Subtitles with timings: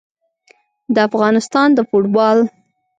[0.93, 2.37] د افغانستان د فوټبال